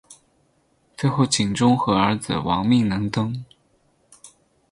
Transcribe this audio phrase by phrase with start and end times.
[0.97, 3.45] 最后景忠和儿子亡命能登。